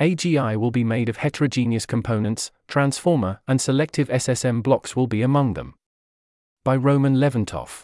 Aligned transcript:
AGI 0.00 0.56
will 0.56 0.70
be 0.70 0.84
made 0.84 1.08
of 1.08 1.16
heterogeneous 1.16 1.84
components, 1.84 2.52
transformer 2.68 3.40
and 3.48 3.60
selective 3.60 4.08
SSM 4.08 4.62
blocks 4.62 4.94
will 4.94 5.08
be 5.08 5.22
among 5.22 5.54
them. 5.54 5.74
By 6.64 6.76
Roman 6.76 7.16
Leventov. 7.16 7.82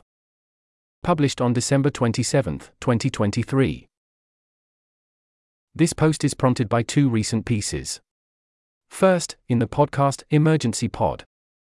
Published 1.03 1.41
on 1.41 1.53
December 1.53 1.91
27, 1.91 2.61
2023. 2.81 3.89
This 5.75 5.93
post 5.93 6.23
is 6.23 6.35
prompted 6.35 6.69
by 6.69 6.85
two 6.85 7.09
recent 7.09 7.47
pieces. 7.47 8.01
First, 8.89 9.35
in 9.49 9.59
the 9.59 9.67
podcast 9.67 10.23
Emergency 10.31 10.87
Pod, 10.87 11.25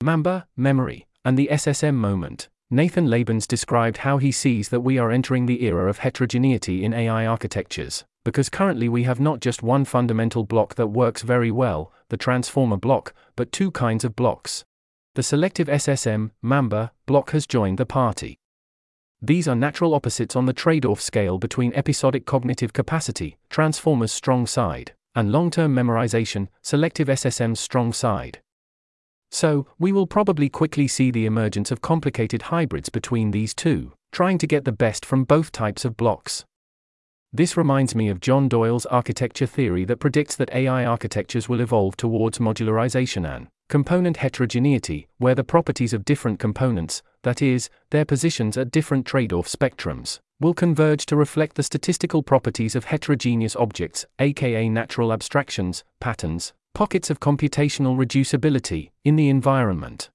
Mamba, 0.02 0.46
Memory, 0.56 1.06
and 1.22 1.38
the 1.38 1.50
SSM 1.52 1.96
Moment, 1.96 2.48
Nathan 2.70 3.08
Labenz 3.08 3.46
described 3.46 3.98
how 3.98 4.16
he 4.16 4.32
sees 4.32 4.70
that 4.70 4.80
we 4.80 4.96
are 4.96 5.10
entering 5.10 5.44
the 5.44 5.64
era 5.64 5.90
of 5.90 5.98
heterogeneity 5.98 6.82
in 6.82 6.94
AI 6.94 7.26
architectures, 7.26 8.04
because 8.24 8.48
currently 8.48 8.88
we 8.88 9.04
have 9.04 9.20
not 9.20 9.40
just 9.40 9.62
one 9.62 9.84
fundamental 9.84 10.44
block 10.44 10.74
that 10.74 10.88
works 10.88 11.22
very 11.22 11.50
well, 11.50 11.92
the 12.08 12.16
transformer 12.16 12.76
block, 12.76 13.14
but 13.36 13.52
two 13.52 13.70
kinds 13.70 14.04
of 14.04 14.16
blocks. 14.16 14.64
The 15.14 15.22
selective 15.22 15.68
SSM, 15.68 16.30
Mamba, 16.42 16.92
block 17.06 17.30
has 17.30 17.46
joined 17.46 17.78
the 17.78 17.86
party. 17.86 18.38
These 19.22 19.48
are 19.48 19.54
natural 19.54 19.94
opposites 19.94 20.36
on 20.36 20.46
the 20.46 20.52
trade 20.52 20.86
off 20.86 21.00
scale 21.00 21.38
between 21.38 21.74
episodic 21.74 22.24
cognitive 22.24 22.72
capacity, 22.72 23.36
transformer's 23.50 24.12
strong 24.12 24.46
side, 24.46 24.92
and 25.14 25.32
long 25.32 25.50
term 25.50 25.74
memorization, 25.74 26.48
selective 26.62 27.08
SSM's 27.08 27.60
strong 27.60 27.92
side. 27.92 28.40
So, 29.30 29.66
we 29.78 29.92
will 29.92 30.06
probably 30.06 30.48
quickly 30.48 30.88
see 30.88 31.10
the 31.10 31.26
emergence 31.26 31.70
of 31.70 31.82
complicated 31.82 32.42
hybrids 32.42 32.88
between 32.88 33.30
these 33.30 33.54
two, 33.54 33.92
trying 34.10 34.38
to 34.38 34.46
get 34.46 34.64
the 34.64 34.72
best 34.72 35.04
from 35.04 35.24
both 35.24 35.52
types 35.52 35.84
of 35.84 35.96
blocks. 35.96 36.44
This 37.32 37.56
reminds 37.56 37.94
me 37.94 38.08
of 38.08 38.20
John 38.20 38.48
Doyle's 38.48 38.86
architecture 38.86 39.46
theory 39.46 39.84
that 39.84 40.00
predicts 40.00 40.34
that 40.34 40.52
AI 40.52 40.84
architectures 40.84 41.48
will 41.48 41.60
evolve 41.60 41.96
towards 41.96 42.38
modularization 42.38 43.24
and 43.24 43.46
component 43.68 44.16
heterogeneity, 44.16 45.06
where 45.18 45.36
the 45.36 45.44
properties 45.44 45.92
of 45.92 46.04
different 46.04 46.40
components, 46.40 47.04
that 47.22 47.40
is, 47.40 47.70
their 47.90 48.04
positions 48.04 48.56
at 48.56 48.72
different 48.72 49.06
trade 49.06 49.32
off 49.32 49.46
spectrums, 49.46 50.18
will 50.40 50.54
converge 50.54 51.06
to 51.06 51.14
reflect 51.14 51.54
the 51.54 51.62
statistical 51.62 52.24
properties 52.24 52.74
of 52.74 52.86
heterogeneous 52.86 53.54
objects, 53.54 54.06
aka 54.18 54.68
natural 54.68 55.12
abstractions, 55.12 55.84
patterns, 56.00 56.52
pockets 56.74 57.10
of 57.10 57.20
computational 57.20 57.96
reducibility, 57.96 58.90
in 59.04 59.14
the 59.14 59.28
environment. 59.28 60.10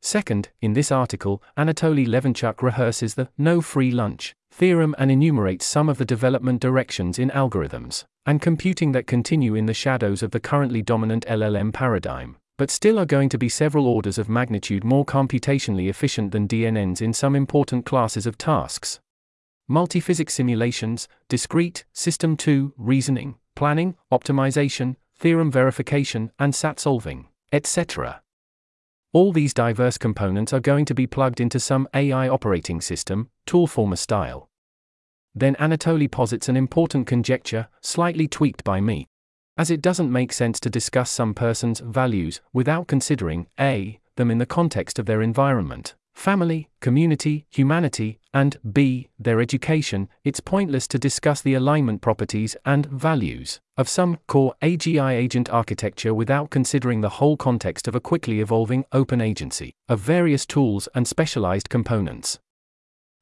Second, 0.00 0.48
in 0.62 0.72
this 0.72 0.90
article, 0.90 1.42
Anatoly 1.58 2.06
Levenchuk 2.06 2.62
rehearses 2.62 3.16
the 3.16 3.28
no 3.36 3.60
free 3.60 3.90
lunch 3.90 4.34
theorem 4.52 4.94
and 4.98 5.10
enumerates 5.10 5.66
some 5.66 5.88
of 5.88 5.98
the 5.98 6.04
development 6.04 6.60
directions 6.60 7.18
in 7.18 7.30
algorithms 7.30 8.04
and 8.26 8.40
computing 8.40 8.92
that 8.92 9.08
continue 9.08 9.56
in 9.56 9.66
the 9.66 9.74
shadows 9.74 10.22
of 10.22 10.30
the 10.30 10.38
currently 10.38 10.82
dominant 10.82 11.26
LLM 11.26 11.72
paradigm 11.72 12.36
but 12.58 12.70
still 12.70 12.98
are 12.98 13.06
going 13.06 13.28
to 13.28 13.38
be 13.38 13.48
several 13.48 13.86
orders 13.88 14.18
of 14.18 14.28
magnitude 14.28 14.84
more 14.84 15.04
computationally 15.04 15.88
efficient 15.88 16.30
than 16.30 16.46
DNNs 16.46 17.02
in 17.02 17.12
some 17.12 17.34
important 17.34 17.84
classes 17.84 18.26
of 18.26 18.38
tasks. 18.38 19.00
Multiphysics 19.68 20.30
simulations, 20.30 21.08
discrete, 21.28 21.84
system 21.92 22.36
2, 22.36 22.74
reasoning, 22.76 23.36
planning, 23.56 23.96
optimization, 24.12 24.94
theorem 25.16 25.50
verification, 25.50 26.30
and 26.38 26.54
SAT 26.54 26.78
solving, 26.78 27.26
etc. 27.52 28.22
All 29.12 29.32
these 29.32 29.54
diverse 29.54 29.98
components 29.98 30.52
are 30.52 30.60
going 30.60 30.84
to 30.86 30.94
be 30.94 31.06
plugged 31.06 31.40
into 31.40 31.60
some 31.60 31.88
AI 31.94 32.28
operating 32.28 32.80
system, 32.80 33.30
toolformer 33.46 33.98
style. 33.98 34.48
Then 35.34 35.54
Anatoly 35.56 36.10
posits 36.10 36.48
an 36.48 36.56
important 36.56 37.06
conjecture, 37.06 37.68
slightly 37.80 38.26
tweaked 38.26 38.64
by 38.64 38.80
me 38.80 39.08
as 39.56 39.70
it 39.70 39.82
doesn't 39.82 40.10
make 40.10 40.32
sense 40.32 40.58
to 40.60 40.70
discuss 40.70 41.10
some 41.10 41.34
person's 41.34 41.80
values 41.80 42.40
without 42.52 42.86
considering 42.86 43.46
a. 43.60 44.00
them 44.16 44.30
in 44.30 44.38
the 44.38 44.46
context 44.46 44.98
of 44.98 45.06
their 45.06 45.22
environment, 45.22 45.94
family, 46.14 46.68
community, 46.80 47.46
humanity, 47.50 48.18
and 48.32 48.56
b. 48.72 49.08
their 49.18 49.40
education, 49.40 50.08
it's 50.24 50.40
pointless 50.40 50.86
to 50.88 50.98
discuss 50.98 51.40
the 51.40 51.54
alignment 51.54 52.00
properties 52.00 52.56
and 52.64 52.86
values 52.86 53.60
of 53.76 53.88
some 53.88 54.18
core 54.26 54.54
AGI 54.62 55.12
agent 55.12 55.50
architecture 55.50 56.14
without 56.14 56.50
considering 56.50 57.00
the 57.00 57.16
whole 57.20 57.36
context 57.36 57.88
of 57.88 57.94
a 57.94 58.00
quickly 58.00 58.40
evolving 58.40 58.84
open 58.92 59.20
agency 59.20 59.72
of 59.88 60.00
various 60.00 60.46
tools 60.46 60.88
and 60.94 61.08
specialized 61.08 61.68
components. 61.68 62.38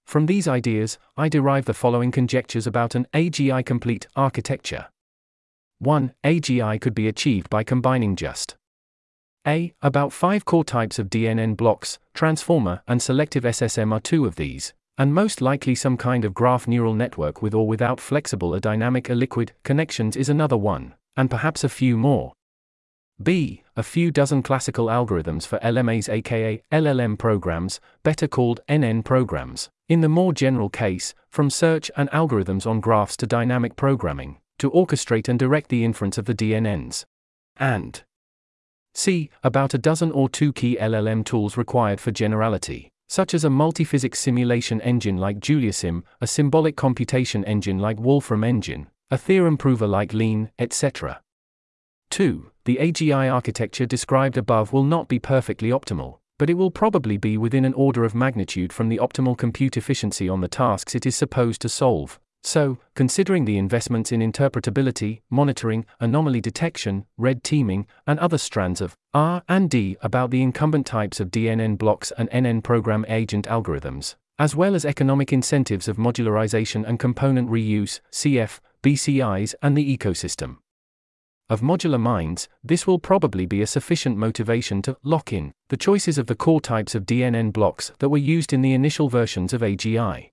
From 0.04 0.26
these 0.26 0.48
ideas, 0.48 0.98
I 1.16 1.28
derive 1.28 1.66
the 1.66 1.74
following 1.74 2.10
conjectures 2.10 2.66
about 2.66 2.94
an 2.94 3.06
AGI 3.14 3.64
complete 3.64 4.08
architecture. 4.16 4.86
1. 5.78 6.12
AGI 6.24 6.80
could 6.80 6.94
be 6.94 7.08
achieved 7.08 7.48
by 7.48 7.64
combining 7.64 8.16
just 8.16 8.56
a. 9.46 9.72
About 9.82 10.12
five 10.12 10.44
core 10.44 10.64
types 10.64 10.98
of 10.98 11.08
DNN 11.08 11.56
blocks, 11.56 11.98
transformer 12.14 12.82
and 12.86 13.00
selective 13.00 13.44
SSM 13.44 13.92
are 13.92 14.00
two 14.00 14.26
of 14.26 14.36
these, 14.36 14.74
and 14.98 15.14
most 15.14 15.40
likely 15.40 15.74
some 15.74 15.96
kind 15.96 16.24
of 16.24 16.34
graph 16.34 16.68
neural 16.68 16.94
network 16.94 17.40
with 17.40 17.54
or 17.54 17.66
without 17.66 18.00
flexible 18.00 18.54
or 18.54 18.60
dynamic 18.60 19.08
or 19.08 19.14
liquid 19.14 19.52
connections 19.62 20.16
is 20.16 20.28
another 20.28 20.56
one, 20.56 20.94
and 21.16 21.30
perhaps 21.30 21.64
a 21.64 21.68
few 21.68 21.96
more. 21.96 22.32
B. 23.22 23.62
A 23.76 23.82
few 23.82 24.10
dozen 24.10 24.42
classical 24.42 24.86
algorithms 24.86 25.46
for 25.46 25.58
LMAs, 25.58 26.08
aka 26.08 26.62
LLM 26.72 27.18
programs, 27.18 27.80
better 28.02 28.26
called 28.26 28.60
NN 28.68 29.04
programs, 29.04 29.68
in 29.88 30.00
the 30.00 30.08
more 30.08 30.32
general 30.32 30.68
case, 30.68 31.14
from 31.28 31.50
search 31.50 31.90
and 31.96 32.10
algorithms 32.10 32.66
on 32.66 32.80
graphs 32.80 33.16
to 33.18 33.26
dynamic 33.26 33.76
programming 33.76 34.38
to 34.58 34.70
orchestrate 34.70 35.28
and 35.28 35.38
direct 35.38 35.70
the 35.70 35.84
inference 35.84 36.18
of 36.18 36.26
the 36.26 36.34
DNNs. 36.34 37.04
And 37.56 38.02
c. 38.94 39.30
About 39.42 39.74
a 39.74 39.78
dozen 39.78 40.10
or 40.10 40.28
two 40.28 40.52
key 40.52 40.76
LLM 40.80 41.24
tools 41.24 41.56
required 41.56 42.00
for 42.00 42.10
generality, 42.10 42.90
such 43.08 43.34
as 43.34 43.44
a 43.44 43.48
multiphysics 43.48 44.16
simulation 44.16 44.80
engine 44.82 45.16
like 45.16 45.40
JuliaSim, 45.40 46.02
a 46.20 46.26
symbolic 46.26 46.76
computation 46.76 47.44
engine 47.44 47.78
like 47.78 47.98
Wolfram 47.98 48.44
Engine, 48.44 48.88
a 49.10 49.18
theorem 49.18 49.56
prover 49.56 49.86
like 49.86 50.12
Lean, 50.12 50.50
etc. 50.58 51.20
2. 52.10 52.50
The 52.64 52.76
AGI 52.76 53.32
architecture 53.32 53.86
described 53.86 54.36
above 54.36 54.72
will 54.72 54.84
not 54.84 55.08
be 55.08 55.18
perfectly 55.18 55.70
optimal, 55.70 56.18
but 56.38 56.50
it 56.50 56.54
will 56.54 56.70
probably 56.70 57.16
be 57.16 57.36
within 57.36 57.64
an 57.64 57.74
order 57.74 58.04
of 58.04 58.14
magnitude 58.14 58.72
from 58.72 58.88
the 58.88 58.98
optimal 58.98 59.36
compute 59.36 59.76
efficiency 59.76 60.28
on 60.28 60.40
the 60.40 60.48
tasks 60.48 60.94
it 60.94 61.06
is 61.06 61.16
supposed 61.16 61.60
to 61.62 61.68
solve, 61.68 62.20
so, 62.42 62.78
considering 62.94 63.44
the 63.44 63.58
investments 63.58 64.12
in 64.12 64.20
interpretability, 64.20 65.20
monitoring, 65.28 65.84
anomaly 66.00 66.40
detection, 66.40 67.04
red 67.18 67.44
teaming, 67.44 67.86
and 68.06 68.18
other 68.18 68.38
strands 68.38 68.80
of 68.80 68.96
R 69.12 69.42
and 69.48 69.68
D 69.68 69.96
about 70.00 70.30
the 70.30 70.42
incumbent 70.42 70.86
types 70.86 71.20
of 71.20 71.30
DNN 71.30 71.76
blocks 71.76 72.12
and 72.16 72.30
NN 72.30 72.62
program 72.62 73.04
agent 73.08 73.46
algorithms, 73.46 74.14
as 74.38 74.56
well 74.56 74.74
as 74.74 74.86
economic 74.86 75.32
incentives 75.32 75.86
of 75.86 75.98
modularization 75.98 76.86
and 76.88 76.98
component 76.98 77.50
reuse, 77.50 78.00
CF, 78.10 78.58
BCIs, 78.82 79.54
and 79.60 79.76
the 79.76 79.96
ecosystem. 79.96 80.56
Of 81.50 81.60
modular 81.60 82.00
minds, 82.00 82.48
this 82.64 82.86
will 82.86 83.00
probably 83.00 83.44
be 83.44 83.60
a 83.60 83.66
sufficient 83.66 84.16
motivation 84.16 84.80
to 84.82 84.96
lock 85.02 85.32
in 85.32 85.52
the 85.68 85.76
choices 85.76 86.16
of 86.16 86.26
the 86.26 86.36
core 86.36 86.60
types 86.60 86.94
of 86.94 87.04
DNN 87.04 87.52
blocks 87.52 87.92
that 87.98 88.08
were 88.08 88.18
used 88.18 88.52
in 88.52 88.62
the 88.62 88.72
initial 88.72 89.08
versions 89.10 89.52
of 89.52 89.60
AGI. 89.60 90.30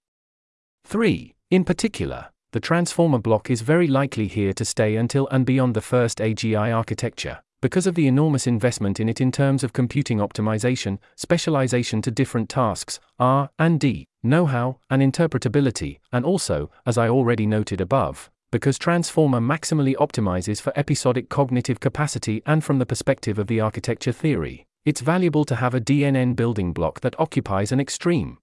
3. 0.86 1.34
In 1.50 1.64
particular, 1.64 2.28
the 2.52 2.60
transformer 2.60 3.20
block 3.20 3.50
is 3.50 3.62
very 3.62 3.88
likely 3.88 4.28
here 4.28 4.52
to 4.52 4.66
stay 4.66 4.98
until 4.98 5.30
and 5.30 5.46
beyond 5.46 5.76
the 5.76 5.82
first 5.82 6.18
AGI 6.18 6.76
architecture, 6.76 7.40
because 7.62 7.88
of 7.88 7.96
the 7.96 8.06
enormous 8.06 8.48
investment 8.48 9.00
in 9.00 9.08
it 9.08 9.22
in 9.22 9.32
terms 9.32 9.64
of 9.64 9.72
computing 9.72 10.18
optimization, 10.18 10.98
specialization 11.16 12.02
to 12.02 12.12
different 12.12 12.50
tasks, 12.50 13.00
R 13.18 13.50
and 13.58 13.80
D, 13.80 14.08
know 14.24 14.46
how, 14.46 14.80
and 14.90 15.02
interpretability, 15.02 16.00
and 16.12 16.26
also, 16.26 16.70
as 16.86 16.98
I 16.98 17.08
already 17.08 17.46
noted 17.46 17.80
above, 17.80 18.30
because 18.52 18.78
Transformer 18.78 19.40
maximally 19.40 19.96
optimizes 19.96 20.60
for 20.60 20.78
episodic 20.78 21.30
cognitive 21.30 21.80
capacity 21.80 22.42
and 22.46 22.62
from 22.62 22.78
the 22.80 22.86
perspective 22.86 23.40
of 23.40 23.48
the 23.48 23.62
architecture 23.62 24.12
theory, 24.12 24.66
it's 24.84 25.00
valuable 25.00 25.46
to 25.46 25.56
have 25.56 25.74
a 25.74 25.80
DNN 25.80 26.36
building 26.36 26.74
block 26.74 27.00
that 27.00 27.18
occupies 27.18 27.72
an 27.72 27.80
extreme 27.80 28.38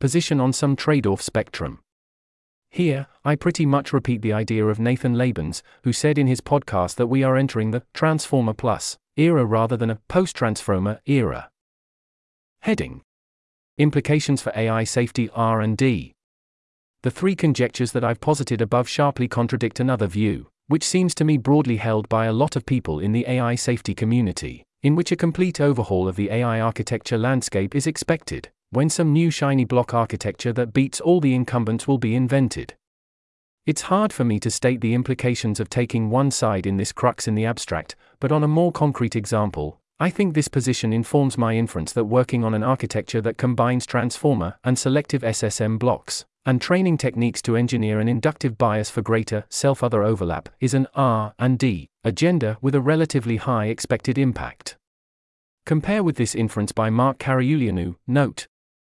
position 0.00 0.38
on 0.38 0.52
some 0.52 0.76
trade 0.76 1.06
off 1.06 1.22
spectrum. 1.22 1.80
Here, 2.70 3.08
I 3.24 3.34
pretty 3.34 3.66
much 3.66 3.92
repeat 3.92 4.22
the 4.22 4.32
idea 4.32 4.64
of 4.64 4.78
Nathan 4.78 5.16
Labenz, 5.16 5.60
who 5.82 5.92
said 5.92 6.18
in 6.18 6.28
his 6.28 6.40
podcast 6.40 6.94
that 6.96 7.08
we 7.08 7.24
are 7.24 7.36
entering 7.36 7.72
the 7.72 7.82
Transformer 7.92 8.54
Plus 8.54 8.96
era 9.16 9.44
rather 9.44 9.76
than 9.76 9.90
a 9.90 9.98
post 10.08 10.36
Transformer 10.36 11.00
era. 11.04 11.50
Heading 12.60 13.02
Implications 13.76 14.40
for 14.40 14.52
AI 14.54 14.84
safety 14.84 15.28
R&D. 15.34 16.12
The 17.02 17.10
three 17.10 17.34
conjectures 17.34 17.90
that 17.92 18.04
I've 18.04 18.20
posited 18.20 18.60
above 18.60 18.88
sharply 18.88 19.26
contradict 19.26 19.80
another 19.80 20.06
view, 20.06 20.48
which 20.68 20.84
seems 20.84 21.14
to 21.16 21.24
me 21.24 21.38
broadly 21.38 21.78
held 21.78 22.08
by 22.08 22.26
a 22.26 22.32
lot 22.32 22.54
of 22.54 22.66
people 22.66 23.00
in 23.00 23.10
the 23.10 23.26
AI 23.26 23.56
safety 23.56 23.94
community, 23.94 24.62
in 24.82 24.94
which 24.94 25.10
a 25.10 25.16
complete 25.16 25.60
overhaul 25.60 26.06
of 26.06 26.14
the 26.14 26.30
AI 26.30 26.60
architecture 26.60 27.18
landscape 27.18 27.74
is 27.74 27.88
expected 27.88 28.50
when 28.70 28.88
some 28.88 29.12
new 29.12 29.30
shiny 29.30 29.64
block 29.64 29.92
architecture 29.92 30.52
that 30.52 30.72
beats 30.72 31.00
all 31.00 31.20
the 31.20 31.34
incumbents 31.34 31.88
will 31.88 31.98
be 31.98 32.14
invented. 32.14 32.74
It's 33.66 33.82
hard 33.82 34.12
for 34.12 34.24
me 34.24 34.38
to 34.40 34.50
state 34.50 34.80
the 34.80 34.94
implications 34.94 35.60
of 35.60 35.68
taking 35.68 36.08
one 36.08 36.30
side 36.30 36.66
in 36.66 36.76
this 36.76 36.92
crux 36.92 37.28
in 37.28 37.34
the 37.34 37.44
abstract, 37.44 37.96
but 38.20 38.32
on 38.32 38.44
a 38.44 38.48
more 38.48 38.72
concrete 38.72 39.16
example, 39.16 39.80
I 39.98 40.08
think 40.08 40.34
this 40.34 40.48
position 40.48 40.92
informs 40.92 41.36
my 41.36 41.56
inference 41.56 41.92
that 41.92 42.04
working 42.04 42.44
on 42.44 42.54
an 42.54 42.62
architecture 42.62 43.20
that 43.20 43.36
combines 43.36 43.84
transformer 43.86 44.56
and 44.64 44.78
selective 44.78 45.22
SSM 45.22 45.78
blocks 45.78 46.24
and 46.46 46.60
training 46.60 46.96
techniques 46.96 47.42
to 47.42 47.56
engineer 47.56 48.00
an 48.00 48.08
inductive 48.08 48.56
bias 48.56 48.88
for 48.88 49.02
greater 49.02 49.44
self-other 49.50 50.02
overlap 50.02 50.48
is 50.58 50.74
an 50.74 50.86
R 50.94 51.34
and 51.38 51.58
D 51.58 51.88
agenda 52.02 52.56
with 52.62 52.74
a 52.74 52.80
relatively 52.80 53.36
high 53.36 53.66
expected 53.66 54.16
impact. 54.16 54.76
Compare 55.66 56.02
with 56.02 56.16
this 56.16 56.34
inference 56.34 56.72
by 56.72 56.88
Marc 56.88 57.18
Carauleanu, 57.18 57.96
note. 58.06 58.46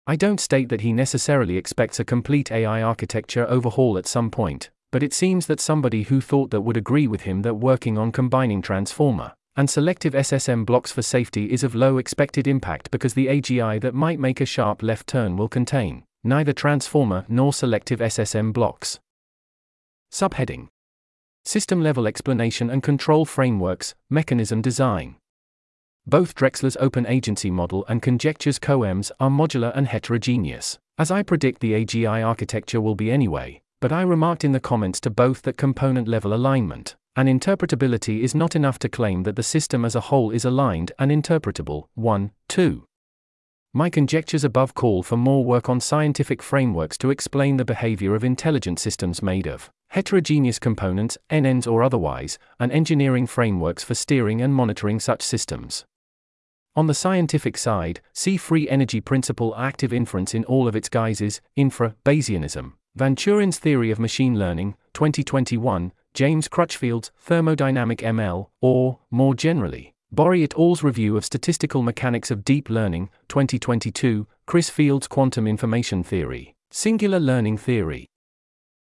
I 0.08 0.16
don't 0.16 0.40
state 0.40 0.70
that 0.70 0.80
he 0.80 0.94
necessarily 0.94 1.58
expects 1.58 2.00
a 2.00 2.04
complete 2.04 2.50
AI 2.50 2.80
architecture 2.80 3.46
overhaul 3.46 3.98
at 3.98 4.06
some 4.06 4.30
point, 4.30 4.70
but 4.90 5.02
it 5.02 5.12
seems 5.12 5.44
that 5.48 5.60
somebody 5.60 6.04
who 6.04 6.22
thought 6.22 6.50
that 6.50 6.62
would 6.62 6.78
agree 6.78 7.06
with 7.06 7.20
him 7.20 7.42
that 7.42 7.56
working 7.56 7.98
on 7.98 8.10
combining 8.10 8.62
transformer 8.62 9.34
and 9.54 9.68
selective 9.68 10.14
SSM 10.14 10.64
blocks 10.64 10.90
for 10.90 11.02
safety 11.02 11.52
is 11.52 11.62
of 11.62 11.74
low 11.74 11.98
expected 11.98 12.46
impact 12.46 12.90
because 12.90 13.12
the 13.12 13.26
AGI 13.26 13.78
that 13.82 13.92
might 13.92 14.18
make 14.18 14.40
a 14.40 14.46
sharp 14.46 14.82
left 14.82 15.06
turn 15.08 15.36
will 15.36 15.48
contain 15.48 16.04
neither 16.24 16.54
transformer 16.54 17.26
nor 17.28 17.52
selective 17.52 18.00
SSM 18.00 18.50
blocks. 18.54 18.98
Subheading 20.10 20.68
System 21.44 21.82
level 21.82 22.06
explanation 22.06 22.70
and 22.70 22.82
control 22.82 23.26
frameworks, 23.26 23.94
mechanism 24.08 24.62
design. 24.62 25.16
Both 26.08 26.34
Drexler's 26.34 26.78
open 26.80 27.06
agency 27.06 27.50
model 27.50 27.84
and 27.86 28.00
Conjecture's 28.00 28.58
COEMs 28.58 29.10
are 29.20 29.28
modular 29.28 29.76
and 29.76 29.86
heterogeneous, 29.86 30.78
as 30.96 31.10
I 31.10 31.22
predict 31.22 31.60
the 31.60 31.74
AGI 31.74 32.26
architecture 32.26 32.80
will 32.80 32.94
be 32.94 33.10
anyway, 33.10 33.60
but 33.82 33.92
I 33.92 34.00
remarked 34.00 34.42
in 34.42 34.52
the 34.52 34.58
comments 34.58 35.00
to 35.00 35.10
both 35.10 35.42
that 35.42 35.58
component 35.58 36.08
level 36.08 36.32
alignment 36.32 36.96
and 37.14 37.28
interpretability 37.28 38.22
is 38.22 38.34
not 38.34 38.56
enough 38.56 38.78
to 38.78 38.88
claim 38.88 39.24
that 39.24 39.36
the 39.36 39.42
system 39.42 39.84
as 39.84 39.94
a 39.94 40.00
whole 40.00 40.30
is 40.30 40.46
aligned 40.46 40.92
and 40.98 41.10
interpretable. 41.10 41.88
1. 41.94 42.30
2. 42.48 42.86
My 43.74 43.90
conjectures 43.90 44.44
above 44.44 44.72
call 44.72 45.02
for 45.02 45.18
more 45.18 45.44
work 45.44 45.68
on 45.68 45.78
scientific 45.78 46.42
frameworks 46.42 46.96
to 46.98 47.10
explain 47.10 47.58
the 47.58 47.66
behavior 47.66 48.14
of 48.14 48.24
intelligent 48.24 48.78
systems 48.78 49.20
made 49.20 49.46
of 49.46 49.68
heterogeneous 49.90 50.58
components, 50.58 51.18
NNs 51.28 51.70
or 51.70 51.82
otherwise, 51.82 52.38
and 52.58 52.72
engineering 52.72 53.26
frameworks 53.26 53.84
for 53.84 53.94
steering 53.94 54.40
and 54.40 54.54
monitoring 54.54 55.00
such 55.00 55.20
systems. 55.20 55.84
On 56.78 56.86
the 56.86 56.94
scientific 56.94 57.58
side, 57.58 58.00
see 58.12 58.36
free 58.36 58.68
energy 58.68 59.00
principle 59.00 59.52
active 59.56 59.92
inference 59.92 60.32
in 60.32 60.44
all 60.44 60.68
of 60.68 60.76
its 60.76 60.88
guises, 60.88 61.40
infra, 61.56 61.96
Bayesianism, 62.04 62.74
Vanchurin's 62.96 63.58
theory 63.58 63.90
of 63.90 63.98
machine 63.98 64.38
learning, 64.38 64.76
2021, 64.94 65.92
James 66.14 66.46
Crutchfield's 66.46 67.10
thermodynamic 67.26 67.98
ML, 67.98 68.50
or, 68.60 69.00
more 69.10 69.34
generally, 69.34 69.92
Bahri 70.14 70.44
et 70.44 70.54
al.'s 70.56 70.84
review 70.84 71.16
of 71.16 71.24
statistical 71.24 71.82
mechanics 71.82 72.30
of 72.30 72.44
deep 72.44 72.70
learning, 72.70 73.10
2022, 73.26 74.28
Chris 74.46 74.70
Fields' 74.70 75.08
quantum 75.08 75.48
information 75.48 76.04
theory, 76.04 76.54
singular 76.70 77.18
learning 77.18 77.58
theory. 77.58 78.06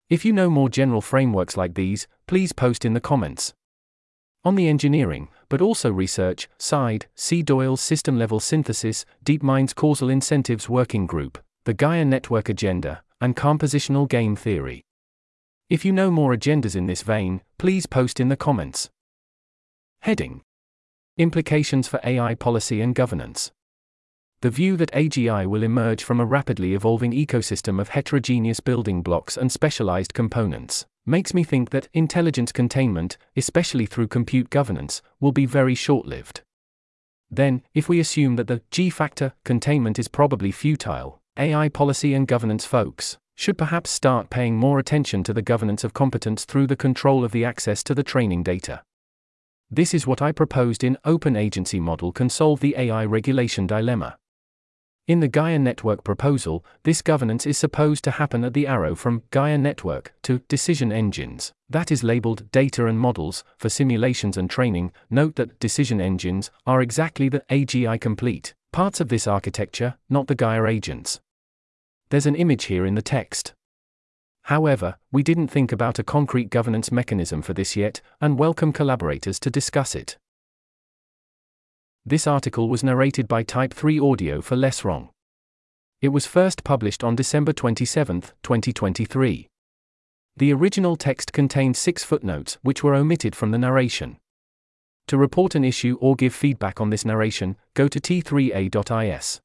If 0.10 0.25
you 0.25 0.34
know 0.34 0.50
more 0.50 0.68
general 0.68 1.01
frameworks 1.01 1.56
like 1.56 1.75
these, 1.75 2.07
please 2.25 2.54
post 2.54 2.86
in 2.86 2.96
the 2.96 3.00
comments. 3.00 3.54
On 4.45 4.56
the 4.56 4.68
engineering, 4.68 5.30
but 5.48 5.62
also 5.62 5.90
research, 5.90 6.50
side, 6.57 7.06
see 7.16 7.42
Doyle's 7.42 7.80
System 7.80 8.19
Level 8.19 8.42
Synthesis, 8.42 9.06
DeepMind's 9.24 9.74
Causal 9.74 10.10
Incentives 10.10 10.68
Working 10.68 11.07
Group, 11.07 11.42
the 11.63 11.74
Gaia 11.74 12.04
Network 12.04 12.50
Agenda, 12.50 13.04
and 13.22 13.38
Compositional 13.38 14.07
Game 14.07 14.36
Theory. 14.36 14.84
If 15.69 15.86
you 15.86 15.94
know 15.94 16.12
more 16.12 16.36
agendas 16.36 16.75
in 16.75 16.88
this 16.88 17.04
vein, 17.04 17.42
please 17.57 17.86
post 17.86 18.19
in 18.19 18.28
the 18.28 18.36
comments. 18.36 18.90
Heading 20.01 20.42
Implications 21.18 21.88
for 21.88 22.01
AI 22.04 22.36
Policy 22.36 22.81
and 22.81 22.94
Governance 22.94 23.51
the 24.42 24.50
view 24.50 24.75
that 24.75 24.92
AGI 24.92 25.46
will 25.48 25.63
emerge 25.63 26.04
from 26.04 26.19
a 26.19 26.25
rapidly 26.25 26.74
evolving 26.74 27.13
ecosystem 27.13 27.80
of 27.80 27.88
heterogeneous 27.88 28.60
building 28.60 29.01
blocks 29.01 29.38
and 29.38 29.50
specialized 29.50 30.13
components 30.13 30.86
makes 31.06 31.34
me 31.34 31.44
think 31.44 31.70
that 31.72 31.90
intelligence 31.94 32.52
containment, 32.52 33.18
especially 33.36 33.86
through 33.86 34.08
compute 34.08 34.50
governance, 34.50 35.02
will 35.20 35.32
be 35.32 35.46
very 35.46 35.76
short 35.76 36.06
lived. 36.06 36.42
Then, 37.30 37.64
if 37.74 37.90
we 37.90 38.00
assume 38.00 38.36
that 38.36 38.48
the 38.48 38.62
G 38.72 38.90
factor 38.90 39.34
containment 39.44 39.98
is 39.98 40.08
probably 40.08 40.52
futile, 40.52 41.20
AI 41.38 41.68
policy 41.70 42.14
and 42.14 42.28
governance 42.28 42.66
folks 42.66 43.18
should 43.36 43.58
perhaps 43.58 43.90
start 43.90 44.30
paying 44.30 44.56
more 44.56 44.78
attention 44.78 45.24
to 45.24 45.34
the 45.34 45.42
governance 45.42 45.84
of 45.84 45.94
competence 45.94 46.46
through 46.46 46.68
the 46.68 46.76
control 46.76 47.24
of 47.24 47.32
the 47.32 47.44
access 47.44 47.84
to 47.84 47.96
the 47.96 48.04
training 48.04 48.44
data. 48.44 48.84
This 49.72 49.94
is 49.96 50.06
what 50.06 50.22
I 50.22 50.32
proposed 50.32 50.84
in 50.84 50.98
Open 51.04 51.36
Agency 51.36 51.80
Model 51.80 52.12
can 52.12 52.30
solve 52.30 52.60
the 52.60 52.76
AI 52.78 53.06
regulation 53.06 53.66
dilemma. 53.66 54.18
In 55.06 55.20
the 55.20 55.28
Gaia 55.28 55.60
Network 55.60 56.06
proposal, 56.06 56.64
this 56.84 57.02
governance 57.02 57.46
is 57.46 57.58
supposed 57.58 58.06
to 58.06 58.12
happen 58.12 58.46
at 58.46 58.54
the 58.54 58.66
arrow 58.66 58.96
from 58.96 59.24
Gaia 59.32 59.58
Network 59.58 60.14
to 60.24 60.40
decision 60.48 60.94
engines, 60.94 61.52
that 61.70 61.92
is 61.92 62.06
labeled 62.06 62.50
data 62.54 62.86
and 62.86 62.98
models, 62.98 63.44
for 63.58 63.68
simulations 63.68 64.38
and 64.38 64.50
training. 64.50 64.94
Note 65.10 65.36
that 65.36 65.60
decision 65.60 66.00
engines 66.00 66.52
are 66.66 66.82
exactly 66.82 67.28
the 67.28 67.44
AGI 67.50 68.00
complete 68.00 68.54
parts 68.72 69.02
of 69.02 69.10
this 69.10 69.28
architecture, 69.28 69.96
not 70.10 70.28
the 70.28 70.36
Gaia 70.36 70.66
agents. 70.68 71.20
There's 72.10 72.26
an 72.26 72.36
image 72.36 72.66
here 72.66 72.86
in 72.86 72.96
the 72.96 73.02
text. 73.02 73.54
However, 74.44 74.96
we 75.12 75.22
didn't 75.22 75.50
think 75.50 75.74
about 75.74 76.00
a 76.00 76.04
concrete 76.04 76.50
governance 76.50 76.94
mechanism 76.94 77.42
for 77.42 77.54
this 77.54 77.76
yet, 77.76 78.00
and 78.22 78.40
welcome 78.40 78.72
collaborators 78.72 79.38
to 79.42 79.50
discuss 79.50 79.96
it. 79.96 80.18
This 82.06 82.28
article 82.28 82.68
was 82.68 82.84
narrated 82.84 83.30
by 83.30 83.44
Type 83.44 83.74
3 83.74 83.98
Audio 83.98 84.42
for 84.42 84.58
Less 84.58 84.84
Wrong. 84.84 85.08
It 86.02 86.10
was 86.10 86.26
first 86.26 86.66
published 86.66 87.02
on 87.02 87.16
December 87.16 87.54
27, 87.54 88.24
2023. 88.44 89.48
The 90.36 90.52
original 90.52 90.98
text 90.98 91.32
contained 91.32 91.78
six 91.78 92.04
footnotes 92.04 92.58
which 92.62 92.84
were 92.84 92.94
omitted 92.94 93.38
from 93.38 93.52
the 93.52 93.58
narration. 93.58 94.18
To 95.08 95.18
report 95.18 95.56
an 95.56 95.64
issue 95.64 95.98
or 96.02 96.18
give 96.18 96.34
feedback 96.34 96.82
on 96.82 96.90
this 96.90 97.06
narration, 97.06 97.56
go 97.74 97.88
to 97.88 98.02
t3a.is. 98.02 99.40